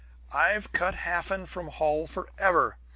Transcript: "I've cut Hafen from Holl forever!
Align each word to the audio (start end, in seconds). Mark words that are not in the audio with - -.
"I've 0.33 0.71
cut 0.71 0.95
Hafen 0.95 1.45
from 1.45 1.67
Holl 1.67 2.07
forever! 2.07 2.79